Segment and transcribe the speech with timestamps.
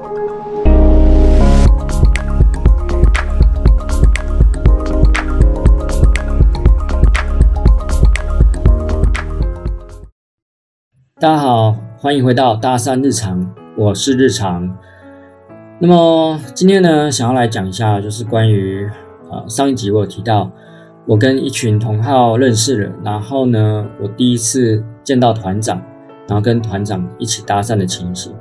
[0.00, 0.06] 大
[11.28, 14.74] 家好，欢迎回到搭讪日常，我是日常。
[15.78, 18.88] 那么今天呢，想要来讲一下，就是关于
[19.30, 20.50] 呃上一集我有提到，
[21.06, 25.82] 我跟一群同好认识了，然后呢，我第一次见到团长，
[26.26, 28.34] 然后跟团长一起搭讪的情形。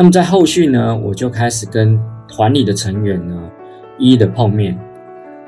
[0.00, 3.34] 那么在后续呢，我就开始跟团里的成员呢
[3.98, 4.78] 一一的碰面。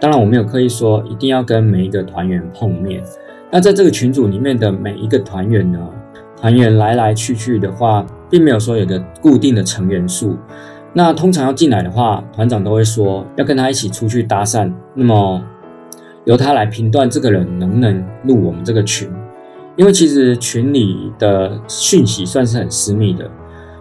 [0.00, 3.00] 当然我没有刻意说一定要跟每一个团员碰面。
[3.48, 5.78] 那在这个群组里面的每一个团员呢，
[6.36, 10.36] 团员来来去去的话，并没有说有个固定的成员数。
[10.92, 14.72] 那通常要进来的话，团长都会说要跟他一起出去搭讪。
[14.94, 15.40] 那么
[16.24, 19.08] 由他来评断这个人能不能入我们这个群。
[19.76, 23.30] 因为其实群里的讯息算是很私密的。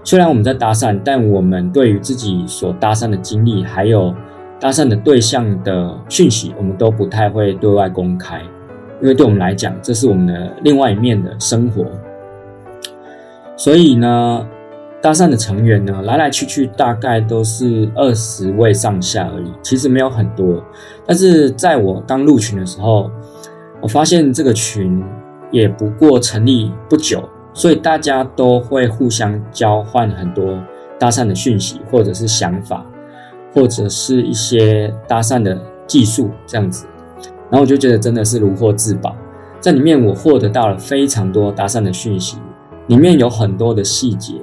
[0.09, 4.11] 虽然我们在搭讪，但我们对于自己所搭讪的经历，还有
[4.59, 8.41] 搭讪的对象的讯息，我们都不太会对外公开。
[9.03, 11.85] 因为对我们来讲，这是我们的另外一面的生活。
[13.55, 14.43] 所以呢，
[14.99, 20.59] 搭讪的成员呢，来来去去大概都是二十位上下而已，其实没有很多。
[21.05, 23.11] 但是在我刚入群的时候，
[23.79, 25.03] 我发现这个群
[25.51, 30.57] 也不过成立不久，所以大家都会互相交换很多
[30.97, 32.85] 搭讪的讯息，或者是想法，
[33.53, 36.85] 或者是一些搭讪的技术这样子。
[37.49, 39.13] 然后我就觉得真的是如获至宝，
[39.59, 42.37] 在里面我获得到了非常多搭讪的讯息。
[42.87, 44.35] 里面有很多的细节，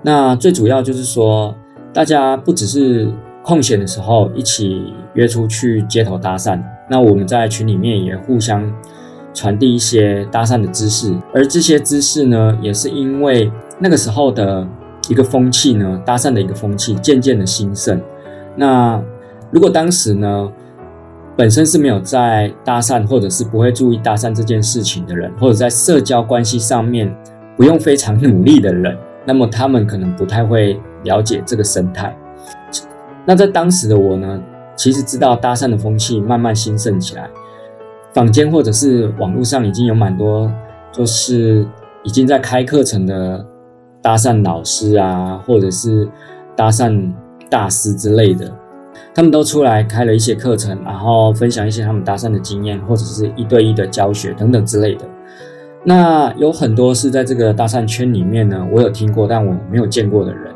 [0.00, 1.52] 那最主要就是说，
[1.92, 8.72] 大家不只是空闲的时候一起约出去街头搭讪，那我们在群里面也互相
[9.34, 14.66] 传递一些搭讪的知识，而这些知识呢，也是因为那个时候的
[15.08, 18.00] 一个风气呢，搭讪的一个风气渐渐的兴盛。
[18.56, 19.02] 那
[19.50, 20.52] 如果当时呢，
[21.36, 27.14] 本身是没有在搭讪，或者是不会注意搭讪这件事情的人，或者在社交关系上面。
[27.54, 28.96] 不用非常努力的人，
[29.26, 32.16] 那么他们可能不太会了解这个生态。
[33.26, 34.40] 那在当时的我呢，
[34.74, 37.28] 其实知道搭讪的风气慢慢兴盛起来，
[38.12, 40.52] 坊间或者是网络上已经有蛮多，
[40.92, 41.66] 就是
[42.02, 43.44] 已经在开课程的
[44.02, 46.08] 搭讪老师啊，或者是
[46.54, 47.10] 搭讪
[47.48, 48.52] 大师之类的，
[49.14, 55.06] 他们都出来开了一些课程，然后分享一些他们搭讪的经验，或者是一对一的教学等等之类的。
[55.84, 60.52] 那有很多是在这个搭讪圈里面呢，我有听过，但我没有见过的人。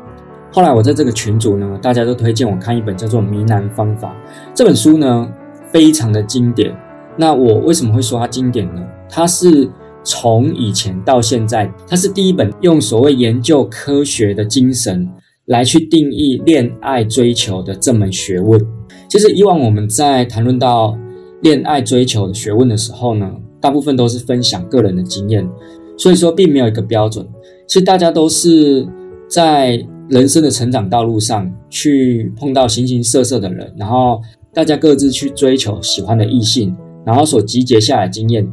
[0.51, 4.09] 后来我在这个群组呢，大家都推荐我看一本叫做《迷男方法》
[4.53, 5.27] 这本书呢，
[5.71, 6.73] 非常的经典。
[7.17, 8.81] 那我为什么会说它经典呢？
[9.09, 9.69] 它是
[10.03, 15.09] 从以前到现在，它是第一本用所谓研究科学的精神
[15.45, 18.61] 来去定义恋爱追求的这门学问。
[19.09, 20.97] 其实以往我们在谈论到
[21.41, 25.49] 恋爱追求的学问的时候呢，大部分都是分享个人的经验，
[25.97, 27.27] 所以说并没有一个标准。
[27.65, 28.87] 其实大家都是
[29.29, 34.21] 在人生的成长道路上去碰到形形色色的人，然后
[34.53, 36.75] 大家各自去追求喜欢的异性，
[37.07, 38.45] 然后所集结下来的经验，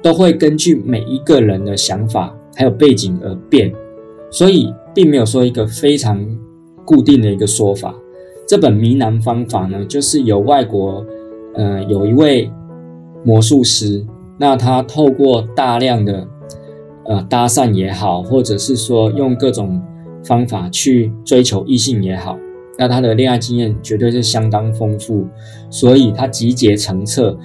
[0.00, 3.70] 都会根据每一个人的想法还有背景而变，
[4.30, 6.26] 所以并没有说一个非常
[6.86, 7.94] 固定的一个说法。
[8.46, 11.04] 这本迷男方法呢，就是由外国，
[11.54, 12.50] 呃，有一位
[13.22, 14.02] 魔术师。
[14.38, 16.26] 那他透过大量的
[17.04, 19.82] 呃搭讪也好，或者是说用各种
[20.24, 22.38] 方法去追求异性也好，
[22.78, 25.26] 那他的恋爱经验绝对是相当丰富，
[25.68, 27.36] 所以他集结成册，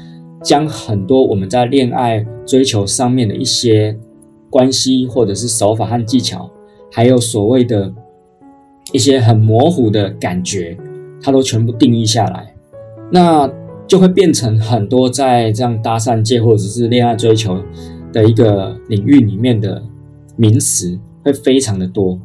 [0.44, 3.98] 将很多我们在恋爱追求上面的一些
[4.50, 6.50] 关系或者是手法和技巧，
[6.92, 7.92] 还有所谓的
[8.92, 10.78] 一些很模糊的感觉，
[11.22, 12.54] 它都全部定义下来。
[13.10, 13.50] 那
[13.88, 17.62] 就会变成很多在这样搭讪界或者是恋爱追求
[18.12, 19.82] 的一个领域里面的
[20.36, 22.20] 名词会非常的多。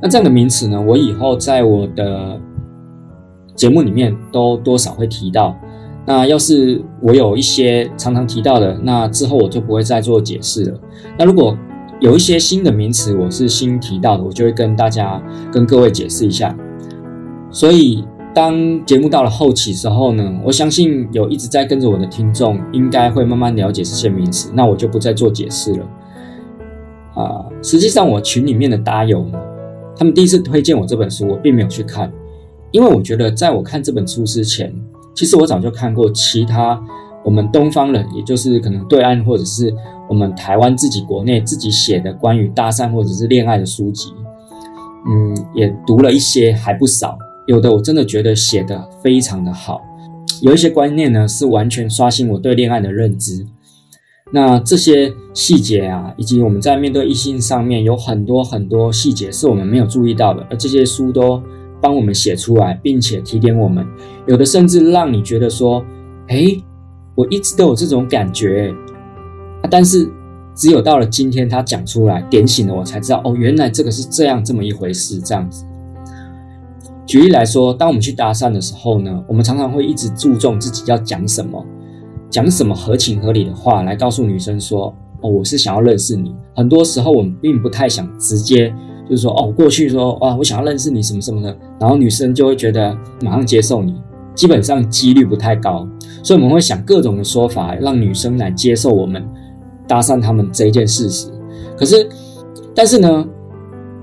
[0.00, 2.40] 那这样的名词呢，我以后在我的
[3.54, 5.56] 节目里面都多少会提到。
[6.06, 10.80] 那要是我有一些常常提到的，那之后我就不会再做解释了。
[11.18, 11.56] 那如果
[12.00, 15.22] 有一些新的名词我是新提到的，我就会跟大家
[15.52, 16.56] 跟各位解释一下。
[17.50, 18.04] 所以。
[18.34, 25.84] 当节目到了后期时候呢，我相信有一直在跟着我的听众，应该会慢慢了解这些名词，那我就不再做解释了。
[27.14, 29.38] 啊、呃，实际上我群里面的搭友呢，
[29.94, 32.10] 他们第一次推荐我这本书，我并没有去看，
[32.70, 34.74] 因为我觉得在我看这本书之前，
[35.14, 36.80] 其实我早就看过其他
[37.24, 39.74] 我们东方人，也就是可能对岸或者是
[40.08, 44.12] 我们台湾自己国内自己写的关于搭讪或者是恋爱的书籍。
[45.08, 47.18] 嗯，也读了一些，还不少。
[47.46, 49.80] 有的我真的觉得写得非常的好，
[50.42, 53.44] 有一些观念呢是完全刷新我对恋爱的认知。
[54.34, 61.42] 那这些细节啊，以及我们在面对异性上面有很多很多细节是我们没有注意到的，而这些书都
[61.82, 63.84] 帮我们写出来，并且提点我们。
[64.26, 65.84] 有的甚至让你觉得说，
[66.28, 66.62] 诶，
[67.16, 68.72] 我一直都有这种感觉，
[69.60, 70.08] 啊，但是
[70.54, 75.64] 只有到了今天他讲出来，点醒了我，才知道哦，原来这个是这样这么一回事，这样子。
[77.04, 81.66] 举例来说，当我们去搭讪的时候呢，我们常常会一直注重自己要讲什么，
[82.30, 88.72] 讲什么合情合理的话来告诉女生说：“哦，我是想要认识你。”很多时候我们并不太想直接
[89.08, 93.94] 就是说：“哦，过去说哇，我想要认识你什么什么的。”然后女生就会觉得马上接受你，
[94.34, 95.86] 基本上几率不太高。
[96.22, 99.22] 所以我们会想各种的说法，让女生来接受我们
[99.88, 101.28] 搭讪他们这一件事实。
[101.76, 102.08] 可是，
[102.74, 103.26] 但是呢，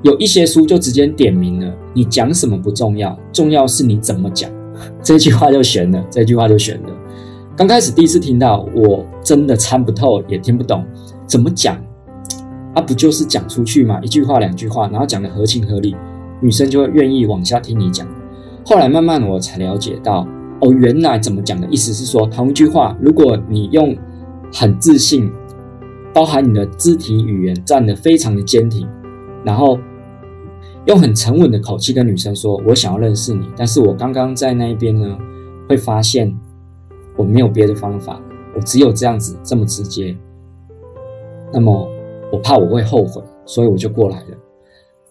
[0.04, 4.52] 有一些书就直接点明了，你讲什么不重要，重要是你怎么讲。
[5.02, 6.90] 这句话就悬了，这句话就悬了。
[7.56, 10.86] 刚开始第一次听到，我真的参不透，也听不懂，
[11.26, 11.78] 怎么讲？
[12.80, 14.00] 啊，不就是讲出去嘛？
[14.02, 15.96] 一句话两句话，然后讲得合情合理，
[16.40, 18.08] 女生就会愿意往下听你讲。
[18.66, 20.26] 后来慢慢我才了解到，
[20.62, 23.94] 哦，原来怎么讲的意思是说，同一句话，如果你用
[24.54, 25.30] 很自信，
[26.14, 28.88] 包含你的肢体语言站得非常的坚挺，
[29.44, 29.78] 然后。
[30.86, 35.16] 用很沉稳的口气跟女生说：“我想要认识你，但是我刚刚在那一边呢，
[35.68, 36.34] 会发现
[37.16, 38.20] 我没有别的方法，
[38.56, 40.16] 我只有这样子这么直接。
[41.54, 41.88] 那么
[42.32, 44.38] 我怕我会后悔，所以我就过来了。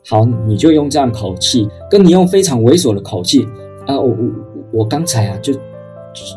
[0.09, 3.47] 好，你就用这样口气，跟你用非常猥琐的口气
[3.87, 4.17] 啊，我我
[4.73, 5.53] 我刚才啊，就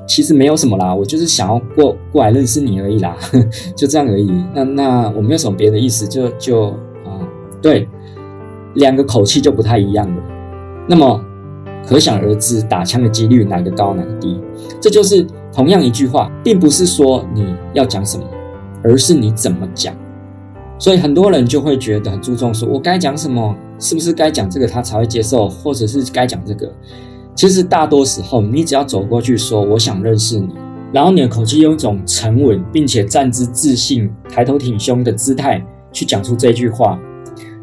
[0.07, 3.17] 其实没有什么啦，我就是想要过过来认识你而已啦，
[3.75, 4.31] 就这样而已。
[4.53, 6.69] 那那我没有什么别的意思，就就
[7.05, 7.19] 啊，
[7.61, 7.87] 对。”
[8.75, 10.23] 两个口气就不太一样了，
[10.87, 11.21] 那么
[11.85, 14.39] 可想而知，打枪的几率哪个高哪个低？
[14.79, 18.23] 这就是同样一句话，并不是说你要讲什么，
[18.81, 19.93] 而是你怎么讲。
[20.81, 26.73] 所以很多人就会觉得很注重说，我该讲什么，是不是该讲这个他才会接受，或者是该讲这个？
[27.35, 30.49] 其实大多时候，你只要走过去说我想认识你，
[30.91, 36.99] 然后你的口气用一种沉稳并且站姿自信、抬头挺胸的姿态去讲出这句话。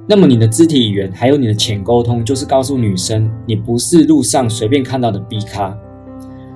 [0.06, 5.76] 那么你的肢体语言还有你的浅沟通，就是告诉女生，你不是路上随便看到的 B 咖。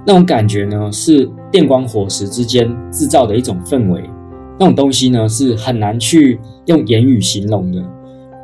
[0.06, 4.08] 那种感觉呢，是电光火石之间制造的一种氛围。
[4.58, 7.82] 那种东西呢，是很难去用言语形容的。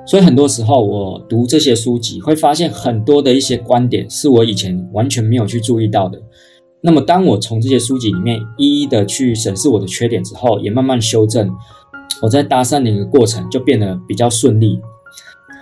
[0.06, 6.18] 所以很多时候我读这些书籍，会发现很多的一些观点是我以前完全没有去注意到的。
[6.80, 11.50] 那么当我从这些书籍里面一一的去审视我的缺点之后，也慢慢修正，
[12.22, 14.80] 我在搭讪的一个过程就变得比较顺利。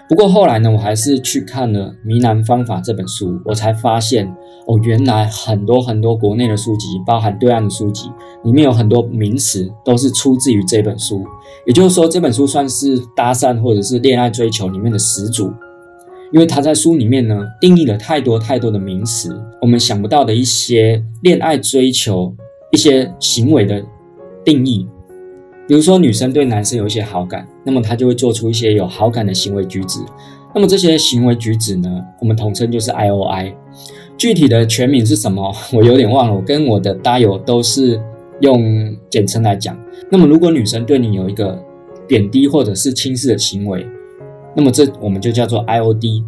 [0.08, 4.24] 不过后来呢，我还是去看了《迷男方法》这本书，我才发现
[4.68, 8.08] 哦，原来很多很多国内的书籍，包含对岸的书籍，
[8.44, 11.26] 里面有很多名词都是出自于这本书。
[11.66, 15.52] 也就是说，这本书算是搭讪或者是恋爱追求里面的始祖，
[16.32, 22.32] 因为他在书里面呢，定义了太多太多的名词，我们想不到的一些恋爱追求
[22.70, 23.82] 一些行为的
[24.44, 24.86] 定义。
[25.68, 30.00] 比如说，女生对男生有一些好感，那么她就会做出一些有好感的行为举止。
[30.54, 31.88] 那么这些行为举止呢，
[32.20, 33.54] 我们统称就是 I O I。
[34.16, 35.52] 具体的全名是什么？
[35.72, 36.34] 我有点忘了。
[36.34, 38.00] 我跟我的搭友都是
[38.40, 39.78] 用简称来讲。
[40.10, 41.62] 那么如果女生对你有一个
[42.06, 43.86] 贬低或者是轻视的行为，
[44.54, 46.24] 那么这我们就叫做 I O D。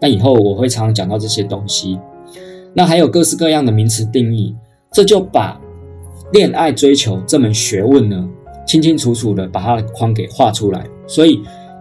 [0.00, 1.98] 那以后我会常常讲到这些东西。
[2.72, 4.54] 那还有各式各样的名词定义，
[4.92, 5.60] 这就把
[6.32, 8.26] 恋爱追求这门学问呢，
[8.66, 11.40] 清清楚楚的把它的框给画出来，所以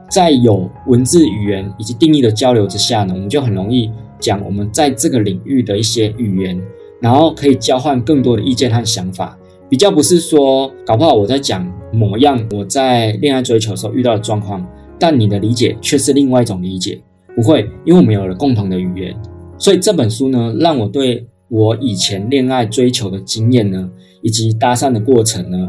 [0.10, 3.89] 在有文字语言以及定义的交流之下呢，我们就很容易
[4.20, 6.62] 讲我们在这个领域的一些语言，
[7.01, 9.36] 然后可以交换更多的意见和想法，
[9.68, 14.63] 比较不是说搞不好我在讲某样我在恋爱追求的时候遇到的状况，
[15.00, 17.01] 但你的理解却是另外一种理解，
[17.36, 19.15] 不会，因为我们有了共同的语言，
[19.58, 23.89] 所以这本书呢，让我对我以前恋爱追求的经验呢，
[24.22, 25.68] 以及搭讪的过程呢。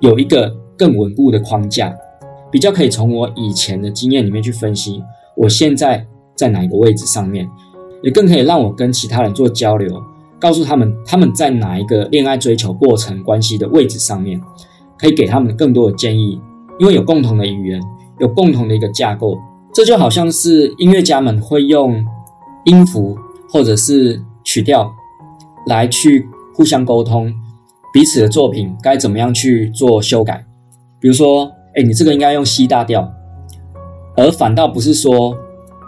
[0.00, 1.94] 有一个更稳固的框架，
[2.50, 5.02] 比较可以从我以前的经验里面去分析，
[5.36, 7.48] 我现在在哪一个位置上面，
[8.02, 10.02] 也更可以让我跟其他人做交流，
[10.38, 14.40] 告诉他们他们在哪一个恋爱追求过程关系的位置上面，
[14.98, 16.40] 可以给他们更多的建议，
[16.78, 17.82] 因为有共同的语言，
[18.18, 19.38] 有共同的一个架构，
[19.72, 22.04] 这就好像是音乐家们会用
[22.64, 23.16] 音符
[23.50, 24.92] 或者是曲调
[25.66, 27.32] 来去互相沟通。
[27.96, 30.44] 彼此的作品该怎么样去做修改？
[31.00, 33.10] 比如说，哎，你这个应该用 C 大调，
[34.14, 35.34] 而反倒不是说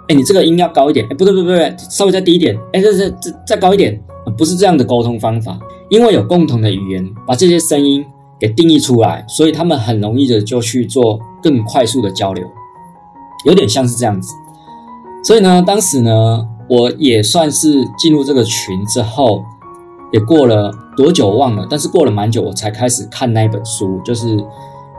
[0.09, 4.03] 哎，你这个音要高一点，哎，不对不对不对，稍微再低一点，哎，这这这再高一点，
[4.39, 5.59] 不是这样的沟通方法。
[5.91, 8.03] 因为有共同的语言，把这些声音
[8.41, 12.43] 给定义出来，所以他们很容易的就去做更快速的交流，
[13.45, 14.33] 有点像是这样子。
[15.23, 19.43] 所以呢，当时呢，我也算是进入这个群之后，
[20.13, 24.37] 也过了多久忘了，但是过了蛮久，我才开始看那一本书，就是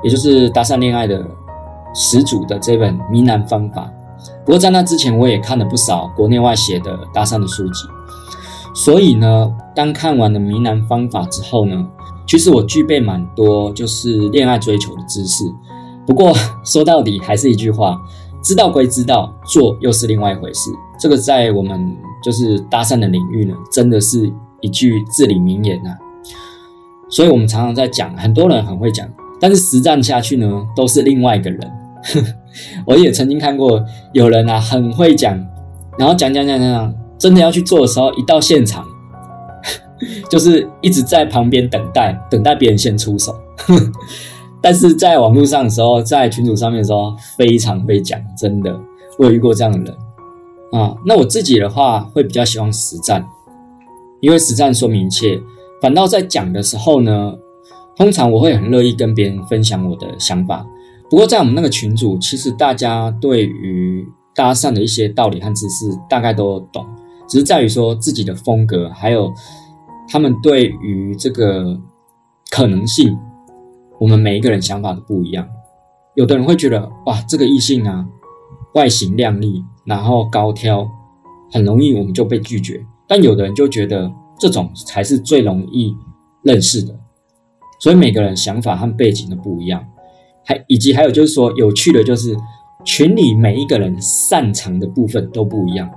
[0.04, 1.26] 也就是搭讪恋爱的
[1.94, 3.92] 始祖的这本《谜难方法》。
[4.46, 7.86] 不过在那之前，我也看了不少国内外写的搭讪的书籍。
[8.76, 11.86] 所以呢，当看完了谜难方法之后呢，
[12.28, 15.44] 其实我具备蛮多就是恋爱追求的知识。
[16.06, 18.00] 不过 说到底还是一句话，
[18.44, 20.70] 知道归知道，做又是另外一回事。
[21.00, 25.98] 这个在我们就是搭讪的领域呢，真的是一句至理名言呐、啊。
[27.10, 29.08] 所以我们常常在讲，很多人很会讲，
[29.40, 31.72] 但是实战下去呢，都是另外一个人。
[32.86, 35.36] 我也曾经看过有人啊，很会讲，
[35.98, 36.96] 然后讲讲讲讲讲。
[37.18, 38.86] 真的要去做的时候，一到现场，
[40.32, 43.36] 就是一直在旁边等待，等待别人先出手。
[44.64, 48.74] 但是在网络上的时候，在群组上面的时候，非常会讲，真的，
[49.18, 50.96] 我有遇过这样的人啊。
[51.06, 53.22] 那我自己的话，会比较喜欢实战，
[54.22, 55.42] 因为实战说明一切。
[55.82, 57.34] 反倒在讲的时候呢，
[57.96, 60.66] 通常我会很乐意跟别人分享我的想法。
[61.10, 66.86] 不过在我们那个群组，其实大家对于搭讪的一些道理和知识，大概都懂。
[67.28, 69.32] 只是在于说自己的风格，还有
[70.08, 71.80] 他们对于这个
[72.52, 73.18] 可能性，
[74.00, 75.48] 我们每一个人想法都不一样。
[76.16, 78.06] 有的人会觉得，哇，这个异性啊，
[78.74, 80.86] 外形靓丽，然后高挑，
[81.52, 82.86] 很容易我们就被拒绝。
[83.10, 85.94] 但有的人就觉得这种才是最容易
[86.44, 86.96] 认识的。
[87.82, 89.84] 所以每个人想法和背景都不一样，
[90.46, 92.36] 还以及还有就是说，有趣的就是
[92.86, 95.90] 群里每一个人擅长的部分都不一样。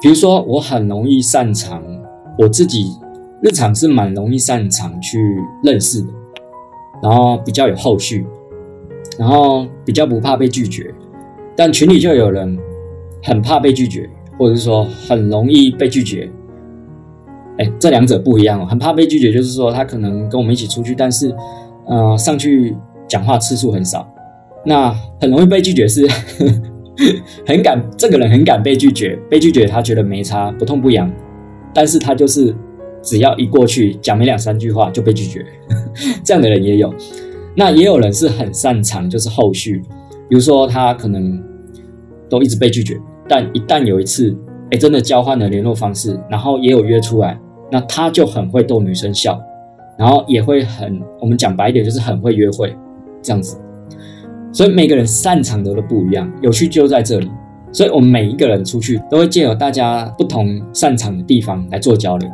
[0.00, 1.82] 比如说，我很容易擅长，
[2.38, 2.86] 我自己
[3.42, 5.18] 日常是蛮容易擅长去
[5.62, 6.08] 认识的，
[7.02, 8.26] 然后比较有后续，
[9.18, 10.94] 然后比较不怕被拒绝。
[11.56, 12.58] 但群里就有人
[13.22, 14.08] 很怕被拒绝，
[14.38, 16.30] 或者是说很容易被拒绝。
[17.58, 18.66] 哎，这两者不一样哦。
[18.66, 21.34] 很怕被拒绝，就是说他可能跟我们一起出去，但是
[21.86, 22.76] 呃上去
[23.08, 24.08] 讲话次数很少。
[24.64, 26.08] 那很容易被拒绝是。
[27.46, 31.10] 很敢，这个人很敢被拒绝，被拒绝他觉得没差，不痛不痒，
[31.72, 32.54] 但是他就是
[33.02, 35.44] 只要一过去讲没两三句话就被拒绝，
[36.22, 36.94] 这样的人也有。
[37.56, 39.82] 那也有人是很擅长就是后续，
[40.28, 41.42] 比如说他可能
[42.28, 44.36] 都一直被拒绝，但一旦有一次，
[44.70, 47.38] 哎，真的交换了联络方式，然后也有约出来，
[47.70, 49.40] 那他就很会逗女生笑，
[49.96, 52.76] 然后也会很，我们讲白一点就是很会约会，
[53.22, 53.58] 这样子。
[54.52, 57.30] 所以每个人擅长的都不一样，有趣就在这里。
[57.72, 62.28] 所以我们每一个人出去都会借由大家不同擅长的地方来做交流，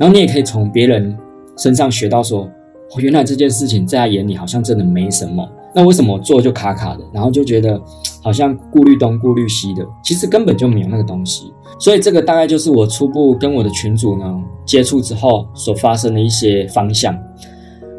[0.00, 1.16] 然后你也可以从别人
[1.56, 7.80] 身上学到说，哦，原来这件事情在他眼里好像真的没什么，那为什么做就卡卡的，然后就觉得
[8.22, 11.52] 好像顾虑东顾虑西的，其实根本就没有那个东西。
[11.78, 14.24] 所以这个大概就是我初步跟我的群主呢
[14.66, 17.16] 接触之后所发生的一些方向。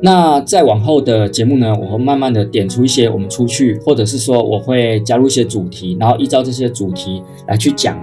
[0.04, 8.00] 那再往后的节目呢，我会慢慢的点出一些我们出去，或者是说我会加入一些主题，然后依照这些主题来去讲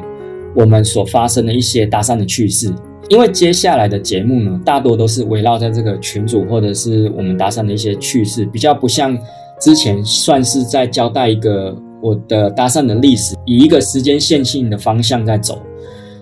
[0.54, 2.72] 我们所发生的一些搭讪的趣事。
[3.08, 9.16] 因为接下来的节目呢，大多都是围绕在这个群组或者是我们搭讪的一些趣事，比较不像
[9.58, 15.60] 之前算是在交代一个我的搭讪的历史，以一个时间线性的方向在走，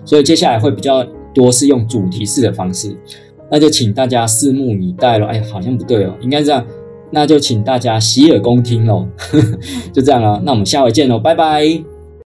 [0.03, 2.97] 所以接下来会比较多是用主题式的方式。
[3.49, 5.27] 那就请大家拭目以待了。
[5.27, 6.65] 哎，好像不对哦，应该这样。
[7.09, 9.07] 那就请大家洗耳恭听喽。
[9.93, 11.96] 就这样了，那我们下回见喽，拜拜。